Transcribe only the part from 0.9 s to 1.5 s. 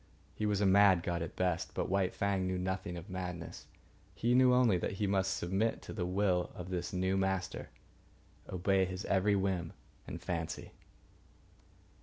god at